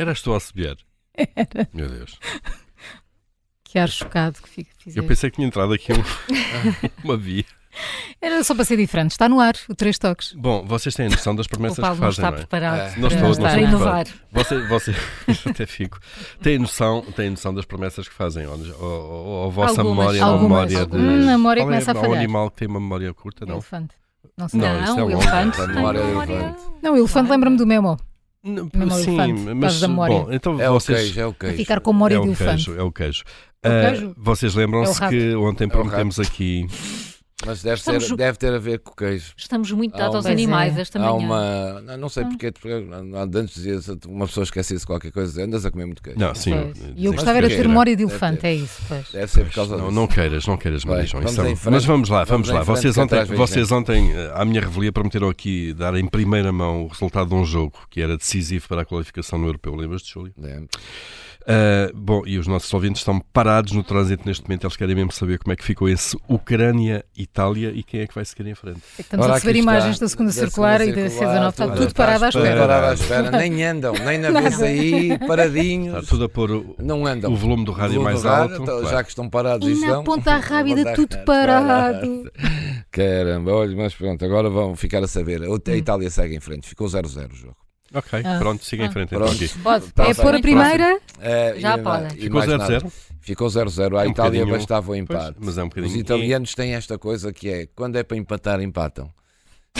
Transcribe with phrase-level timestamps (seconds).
[0.00, 0.76] Eras tu a assobiar?
[1.14, 1.68] Era.
[1.74, 2.18] Meu Deus.
[3.64, 4.70] Que ar chocado que fica.
[4.96, 6.02] Eu pensei que tinha entrado aqui um,
[7.04, 7.44] uma via.
[8.20, 9.12] Era só para ser diferente.
[9.12, 10.32] Está no ar, o Três Toques.
[10.32, 12.40] Bom, vocês têm noção das promessas o Paulo que fazem, não está não é?
[12.40, 12.90] preparado É.
[12.90, 14.06] para, Não estou, não para inovar.
[14.32, 14.94] Você, você
[15.48, 16.00] até fico.
[16.42, 18.46] Têm noção, têm noção das promessas que fazem?
[18.46, 20.72] Ou, ou, ou a vossa Algumas, memória, não algumas.
[20.72, 20.96] memória de.
[20.96, 23.54] Hum, a memória Qual é- começa a um animal que tem uma memória curta, não?
[23.56, 23.94] Elefante.
[24.36, 24.58] Não sei.
[24.60, 25.56] Não, isso é elefante.
[25.58, 26.62] Tem elefante.
[26.82, 27.96] Não, o elefante lembra-me do Memo.
[28.42, 30.18] Não, sim, elefante, mas causa da memória.
[30.20, 30.98] bom, então É o vocês.
[30.98, 31.56] queijo, é o queijo.
[31.56, 32.64] ficar com memória É de o elefante.
[32.64, 33.22] queijo, é o queijo.
[33.62, 34.14] É o Ah, queijo?
[34.16, 35.10] vocês É o lembram-se rato.
[35.14, 36.66] que ontem É prometemos aqui.
[37.46, 39.32] Mas deve, Estamos- ser, deve ter a ver com o queijo.
[39.36, 40.82] Estamos muito Há dados aos animais é.
[40.82, 41.12] esta Há manhã.
[41.26, 41.80] uma.
[41.80, 42.26] não- Não sei Ah.
[42.26, 42.68] porque, porque
[43.34, 46.18] antes dizia uma pessoa esquecia-se de qualquer coisa, andas a comer muito queijo.
[46.18, 46.50] Não, sim.
[46.50, 46.92] Pois.
[46.96, 48.82] E eu gostava era de ter memória de elefante, é isso.
[48.86, 49.10] Pois.
[49.10, 49.94] Deve ser por Pois, causa não, disso.
[50.00, 51.70] não queiras, não queiras, Isso é-.
[51.70, 52.64] Mas vamos lá, vamos, Vamos lá.
[52.64, 56.88] frente, Vocês ontem, vocês ontem, à minha revelia, prometeram aqui dar em primeira mão o
[56.88, 59.74] resultado de um jogo que era decisivo para a qualificação no europeu.
[59.74, 60.32] Lembras-te, Júlio?
[60.36, 60.68] Lembro.
[61.46, 64.64] Ah, bom, e os nossos ouvintes estão parados no trânsito neste momento.
[64.64, 68.24] Eles querem mesmo saber como é que ficou esse Ucrânia-Itália e quem é que vai
[68.24, 68.80] seguir em frente.
[68.98, 69.72] Estamos Ora, a receber aqui está.
[69.72, 71.48] imagens da segunda Da segunda circular e da circular, C19.
[71.50, 72.60] Está tudo- tudo parado à espera.
[72.60, 75.96] parado à espera, nem andam, nem na vez aí, paradinhos.
[75.98, 77.32] Está tudo a pôr o, Não andam.
[77.32, 78.62] o volume do rádio Volume mais do rádio, alto.
[78.62, 78.96] então, claro.
[78.96, 80.04] Já que estão parados E e na estão.
[80.04, 82.30] ponta rábida, Ponta tudo parado.
[82.90, 85.40] Caramba, olha, mas pronto, agora vão ficar a saber.
[85.42, 87.56] A Itália segue em frente, ficou 0-0 o jogo.
[87.92, 88.38] Ok, Ah.
[88.38, 88.92] pronto, siga em Ah.
[88.92, 89.36] frente Pronto.
[89.62, 89.86] Pode.
[89.92, 90.14] Tá É bem.
[90.14, 91.00] pôr a primeira.
[91.20, 92.06] É, Já e- podem.
[92.16, 92.84] e Ficou mais 0-0?
[92.84, 92.92] nada.
[93.20, 93.96] Ficou 0-0.
[93.98, 95.36] A É um Itália bocadinho- bastava o Pois, empate.
[95.40, 95.92] mas é um bocadinho.
[95.92, 99.10] Os italianos têm esta coisa que é quando é para empatar, empatam.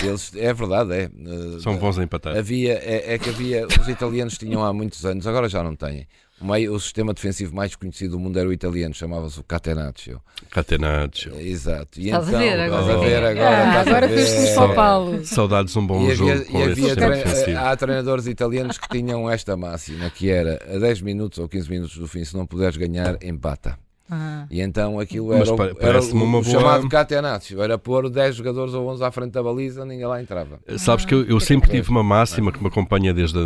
[0.02, 1.06] Eles, é verdade, é.
[1.08, 2.36] Uh, São bons a empatar.
[2.36, 6.06] Havia, é, é que havia, os italianos tinham há muitos anos, agora já não têm.
[6.40, 10.20] O, meio, o sistema defensivo mais conhecido do mundo era o italiano, chamava-se o Catenaccio.
[10.50, 11.38] Catenaccio.
[11.38, 12.00] Exato.
[12.00, 12.80] E Estás a então, ver agora.
[12.82, 13.48] Estás a ver agora.
[13.58, 15.24] Ah, estás a agora fez-te Paulo.
[15.26, 17.58] Saudades de um bom E jogo havia, com e esse havia sistema tre- defensivo.
[17.58, 21.96] há treinadores italianos que tinham esta máxima, que era a 10 minutos ou 15 minutos
[21.98, 23.78] do fim, se não puderes ganhar, empata.
[24.10, 24.44] Ah.
[24.50, 28.88] E então aquilo era, o- era o, boa- chamado catenaccio, era pôr 10 jogadores ou
[28.88, 30.58] 11 à frente da baliza, ninguém lá entrava.
[30.78, 33.38] Sabes que eu, eu sempre tive uma máxima que me acompanha desde,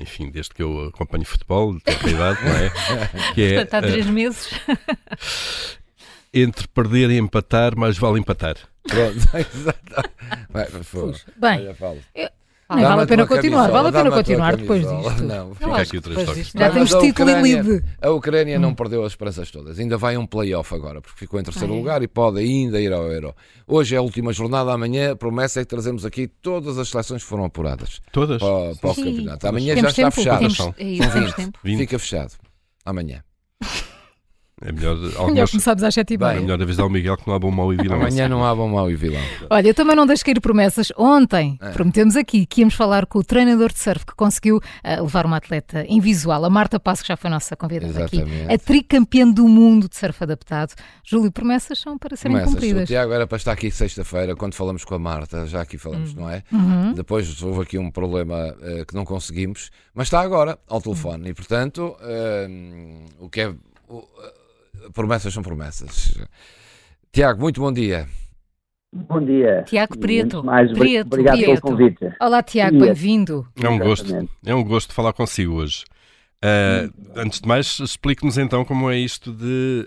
[0.00, 2.70] enfim, desde que eu acompanho futebol, tenho a idade, não é?
[3.34, 4.50] Que é Portanto, há três meses.
[4.68, 4.76] eh,
[6.42, 8.56] entre perder e empatar, mais vale empatar.
[8.86, 10.10] Pronto, exato.
[11.38, 12.32] Bem, Olha,
[12.68, 12.80] fala.
[12.80, 13.70] nem vale a pena continuar.
[13.70, 15.24] Vale a pena continuar depois disto.
[15.24, 17.84] Não, Fica aqui o três Já temos título e lead.
[18.00, 18.60] A Ucrânia Hum.
[18.60, 19.78] não perdeu as esperanças todas.
[19.78, 21.78] Ainda vai um play-off agora, porque ficou em terceiro Ah, é?
[21.78, 23.34] lugar e pode ainda ir ao Euro.
[23.66, 27.22] Hoje é a última jornada, amanhã a promessa é que trazemos aqui todas as seleções
[27.22, 28.38] que foram apuradas Todas?
[28.40, 29.46] para, para o campeonato.
[29.48, 30.44] Amanhã Temos já está tempo, fechado.
[30.78, 31.34] É isso, São temos 20.
[31.36, 31.58] tempo.
[31.64, 31.78] 20?
[31.78, 32.32] Fica fechado.
[32.84, 33.22] Amanhã.
[34.60, 37.26] É melhor, Melhor algumas, começarmos às sete e Bem, é melhor avisar o Miguel que
[37.28, 37.96] não há bom mau e vilão.
[38.00, 39.20] Amanhã não há bom, mau e vilão.
[39.48, 40.92] Olha, eu também não deixo cair promessas.
[40.96, 41.70] Ontem É.
[41.70, 45.36] prometemos aqui que íamos falar com o treinador de surf que conseguiu ah, levar uma
[45.36, 48.52] atleta invisual, a Marta Passo, que já foi nossa convidada aqui, Exatamente.
[48.52, 50.74] a tricampeã do mundo de surf adaptado.
[51.04, 52.36] Júlio, promessas são para serem.
[52.38, 52.88] O cumpridas.
[52.88, 56.28] Tiago era para estar aqui sexta-feira, quando falamos com a Marta, já aqui falamos, não
[56.28, 56.42] é?
[56.52, 56.94] Uhum.
[56.94, 61.34] Depois houve aqui um problema eh, que não conseguimos, mas está agora ao telefone e,
[61.34, 62.48] portanto, eh,
[63.20, 63.54] o que é.
[63.88, 64.04] o-
[64.92, 66.16] promessas são promessas.
[67.12, 68.06] Tiago, muito bom dia.
[68.92, 69.62] Bom dia.
[69.66, 70.42] Tiago Preto.
[70.42, 71.46] Mais, Preto, obrigado Preto.
[71.46, 72.14] pelo convite.
[72.20, 73.46] Olá, Tiago, bem-vindo.
[73.62, 74.32] É um gosto, Exatamente.
[74.46, 75.84] é um gosto falar consigo hoje.
[76.42, 79.84] Ah, antes de mais, explique-nos então como é isto de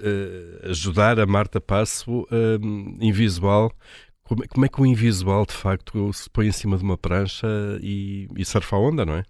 [0.64, 2.58] ah, ajudar a Marta Passo ah,
[3.00, 3.72] invisual.
[4.24, 6.98] Como, é- como é que o invisual de facto se põe em cima de uma
[6.98, 7.48] prancha
[7.82, 9.24] e, e surfa a onda, não é?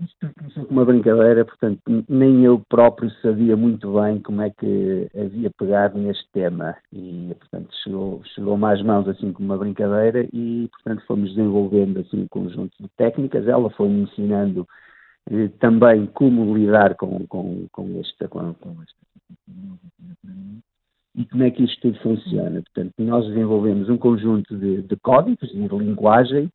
[0.00, 5.08] Isto começou com uma brincadeira, portanto, nem eu próprio sabia muito bem como é que
[5.14, 6.76] havia pegado neste tema.
[6.92, 12.22] E, portanto, chegou, chegou-me às mãos assim como uma brincadeira e, portanto, fomos desenvolvendo assim
[12.22, 13.46] um conjunto de técnicas.
[13.46, 14.66] Ela foi-me ensinando
[15.30, 18.28] eh, também como lidar com, com, com esta.
[18.28, 19.04] Com, com esta
[21.16, 22.60] e como é que isto tudo funciona.
[22.62, 26.50] Portanto, nós desenvolvemos um conjunto de, de códigos e de linguagem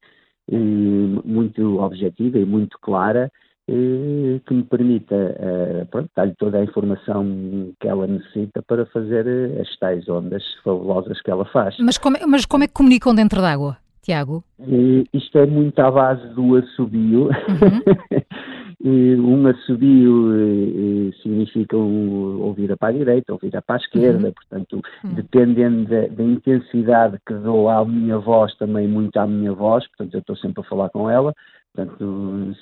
[0.57, 3.31] muito objetiva e muito clara
[3.67, 9.61] que me permita eh, pronto, dar-lhe toda a informação que ela necessita para fazer eh,
[9.61, 11.75] as tais ondas fabulosas que ela faz.
[11.79, 14.43] Mas como, é- mas como é que comunicam dentro d'água, Tiago?
[14.59, 17.29] Eh, isto é muito à base do assobio Uhum.
[18.81, 24.33] um assobio significa um, ou vira para a direita ou vira para a esquerda, uhum.
[24.33, 25.13] portanto, uhum.
[25.13, 30.13] dependendo da, da, intensidade que dou à minha voz, também muito à minha voz, portanto,
[30.13, 31.33] eu estou sempre a falar com ela,
[31.73, 32.55] portanto,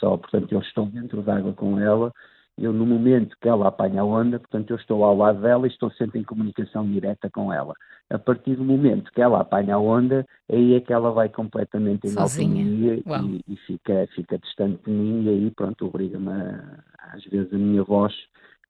[0.00, 2.10] só, portanto, eu estou dentro d'água com ela,
[2.56, 5.70] eu no momento que ela apanha a onda, portanto eu estou ao lado dela e
[5.70, 7.74] estou sempre em comunicação direta com ela.
[8.10, 12.06] A partir do momento que ela apanha a onda, aí é que ela vai completamente
[12.06, 16.30] em autonomia e, e, fica, fica distante de mim e aí pronto, obriga-me
[17.12, 18.14] às vezes a minha voz,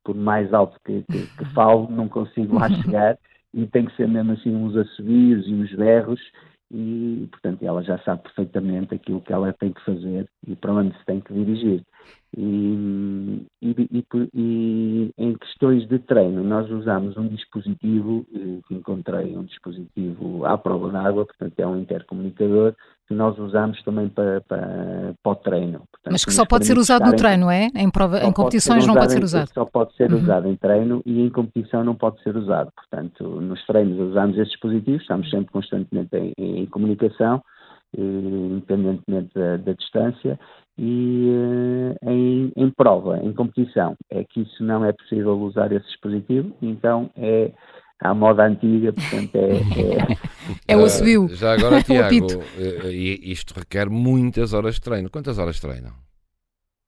[0.03, 3.19] por mais alto que, que, que falo, não consigo lá chegar
[3.53, 6.21] e tem que ser mesmo assim uns assobios e uns berros
[6.71, 10.97] e, portanto, ela já sabe perfeitamente aquilo que ela tem que fazer e para onde
[10.99, 11.83] se tem que dirigir.
[12.37, 14.05] E, e,
[14.35, 20.59] e, em questões de treino, nós usamos um dispositivo, eh, que encontrei um dispositivo à
[20.59, 22.75] prova d'água, portanto é um intercomunicador,
[23.07, 25.79] que nós usamos também para, para, para o treino.
[25.93, 27.69] Portanto, Mas que só pode ser usado no treino, é?
[27.73, 29.51] Em, prova, em competições não pode ser usado?
[29.55, 30.19] Só pode ser uhum.
[30.19, 32.73] usado em treino e em competição não pode ser usado.
[32.75, 37.43] Portanto, nos treinos usamos esse dispositivo, estamos sempre constantemente em, em comunicação,
[37.97, 40.39] eh, independentemente da, da distância,
[40.79, 45.87] e uh, em, em, prova, em competição, é que isso não é possível usar esse
[45.87, 47.53] dispositivo, então é
[48.01, 49.53] à moda antiga, portanto é...
[50.69, 51.29] É, é o assobio.
[51.29, 52.27] Já agora, Tiago,
[52.59, 52.91] eh,
[53.23, 55.09] isto requer muitas horas de treino.
[55.09, 56.04] Quantas horas treinam?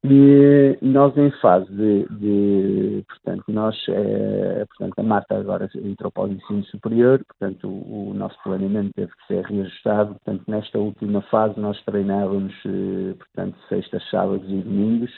[0.04, 6.24] E nós em fase de, de portanto, nós, é, portanto, a Marta agora entrou para
[6.24, 11.22] o ensino superior, portanto, o, o, nosso planeamento teve que ser reajustado, portanto, nesta última
[11.22, 15.10] fase nós treinávamos, eh, portanto, sextas, sábados e domingos,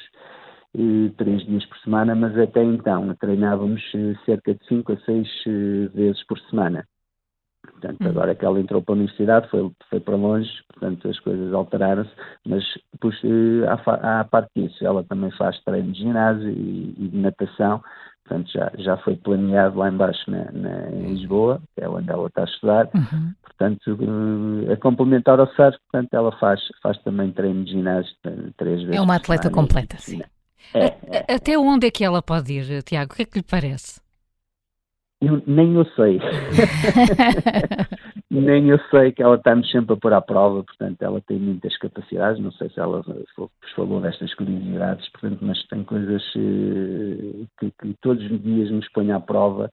[0.74, 5.28] e, três dias por semana, mas até então treinávamos eh, cerca de cinco a seis
[5.92, 6.84] vezes por semana.
[7.72, 8.08] Portanto, hum.
[8.08, 12.10] agora que ela entrou para a universidade, foi, foi para longe, portanto as coisas alteraram-se,
[12.46, 13.16] mas depois,
[13.66, 17.82] à, à parte disso, ela também faz treino de ginásio e, e, de natação,
[18.24, 22.26] portanto já, já foi planeado lá embaixo na, na, em Lisboa, que é onde ela
[22.26, 23.32] está a estudar, uhum.
[23.42, 23.98] portanto
[24.72, 28.14] a complementar ao surf, portanto ela faz, faz também treino de ginásio
[28.56, 28.96] três vezes.
[28.96, 30.20] É uma atleta completa, sim.
[30.74, 33.12] É, é, Até onde é que ela pode ir, Tiago?
[33.12, 34.00] O que é que lhe parece?
[35.20, 36.20] Eu, nem eu sei.
[38.30, 41.76] nem eu sei que ela está-nos sempre a pôr à prova, portanto, ela tem muitas
[41.78, 42.40] capacidades.
[42.40, 47.96] Não sei se ela vos falou destas curiosidades, portanto, mas tem coisas eh, que, que,
[48.00, 49.68] todos os dias nos põe à prova.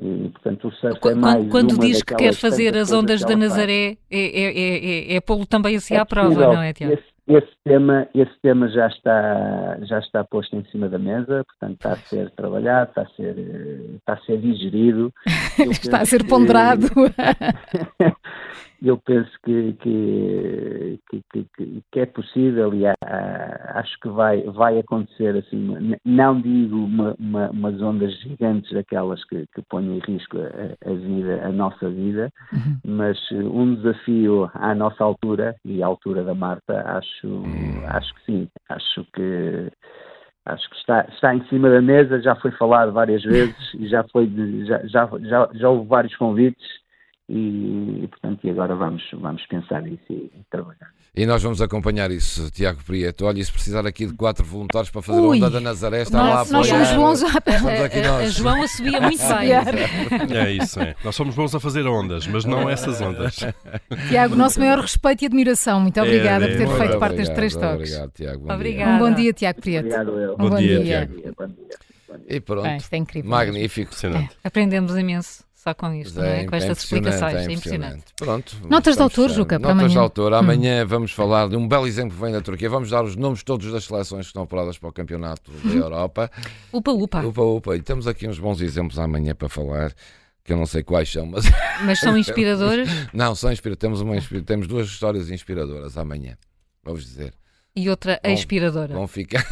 [0.00, 3.34] E, portanto, o surf quando, é mais quando diz que quer fazer as ondas da
[3.34, 6.96] Nazaré, é, é, é, é pô-lo também assim é à prova, não é, Tiago?
[7.28, 11.92] Esse, tema, esse tema já está, já está posto em cima da mesa, portanto está
[11.92, 13.36] a ser trabalhado, está a ser,
[13.96, 15.12] está a ser digerido.
[15.70, 16.86] está a ser ponderado.
[18.82, 22.94] eu penso que, que, que, que, é possível e há,
[23.74, 29.46] acho que vai, vai acontecer assim, não digo uma, uma, umas ondas gigantes daquelas que,
[29.54, 32.78] que põem em risco a, a vida, a nossa vida, uhum.
[32.84, 37.82] mas um desafio à nossa altura e à altura da Marta, acho, uhum.
[37.86, 39.70] acho que sim, acho que
[40.44, 44.04] acho que está, está em cima da mesa, já foi falado várias vezes e já
[44.12, 44.30] foi
[44.64, 46.85] já, já, já, já houve vários convites
[47.28, 50.94] e, e, portanto, e agora vamos, vamos pensar nisso e, e trabalhar.
[51.14, 53.24] E nós vamos acompanhar isso, Tiago Prieto.
[53.24, 56.02] Olha, e se precisar aqui de quatro voluntários para fazer Ui, a onda da Nazaré,
[56.02, 56.52] está lá a apoiar.
[56.52, 57.84] Nós somos bons a...
[57.84, 58.34] aqui nós.
[58.34, 60.36] João a subia muito bem.
[60.36, 60.94] É isso, é.
[61.02, 63.38] Nós somos bons a fazer ondas, mas não essas ondas.
[64.08, 65.80] Tiago, nosso maior respeito e admiração.
[65.80, 67.90] Muito obrigada é, é, por ter feito parte destes três toques.
[67.90, 68.46] Obrigado, Tiago.
[68.46, 68.92] Bom Obrigada.
[68.92, 69.86] Um bom dia, Tiago Prieto.
[69.86, 70.34] Obrigado, eu.
[70.34, 71.06] Um bom, bom dia, dia.
[71.06, 71.34] Tiago.
[71.38, 72.26] Bom dia.
[72.28, 72.62] E pronto.
[72.62, 73.30] Bem, isto é incrível.
[73.30, 73.92] Magnífico.
[74.04, 76.46] É, aprendemos imenso só com isto, é, é?
[76.46, 77.34] com estas explicações.
[77.34, 78.04] É impressionante.
[78.16, 78.56] Pronto.
[78.68, 79.94] Notas de autor, Juca, para Notas amanhã.
[79.94, 80.32] de autor.
[80.32, 80.86] Amanhã hum.
[80.86, 82.70] vamos falar de um belo exemplo que vem da Turquia.
[82.70, 86.30] Vamos dar os nomes todos das seleções que estão apuradas para o Campeonato da Europa.
[86.72, 87.26] upa, upa.
[87.26, 87.76] Upa, upa.
[87.76, 89.92] E temos aqui uns bons exemplos amanhã para falar
[90.44, 91.46] que eu não sei quais são, mas.
[91.84, 92.88] Mas são inspiradoras?
[93.12, 93.80] não, são inspiradoras.
[93.80, 96.38] Temos, uma, temos duas histórias inspiradoras amanhã,
[96.84, 97.34] vamos dizer.
[97.74, 98.94] E outra vão, inspiradora.
[98.94, 99.44] Vão ficar.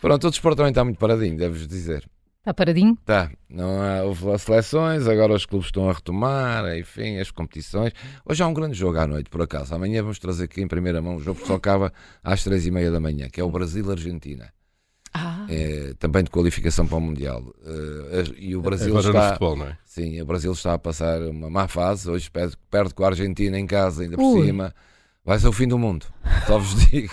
[0.00, 2.08] Pronto, o desporto também está muito paradinho, deves dizer.
[2.40, 2.96] Está paradinho?
[2.98, 3.30] Está.
[3.50, 7.92] Não há, houve seleções, agora os clubes estão a retomar, enfim, as competições.
[8.24, 9.74] Hoje há um grande jogo à noite, por acaso.
[9.74, 11.92] Amanhã vamos trazer aqui em primeira mão o jogo que só acaba
[12.24, 14.50] às três e meia da manhã, que é o Brasil-Argentina.
[15.12, 15.44] Ah.
[15.50, 17.42] É, também de qualificação para o Mundial.
[17.42, 19.28] Uh, e o Brasil agora está.
[19.28, 19.76] Futebol, não é?
[19.84, 22.08] Sim, o Brasil está a passar uma má fase.
[22.08, 24.46] Hoje perde, perde com a Argentina em casa, ainda por Ui.
[24.46, 24.74] cima.
[25.22, 26.06] Vai ser o fim do mundo.
[26.46, 27.12] Só vos digo.